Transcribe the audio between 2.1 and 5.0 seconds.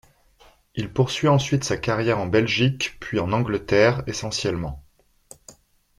en Belgique puis en Angleterre, essentiellement.